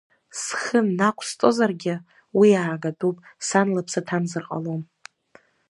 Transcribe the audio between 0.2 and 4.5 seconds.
Схы нақәсҵозаргьы, уи аагатәуп, сан лыԥсы ҭамзар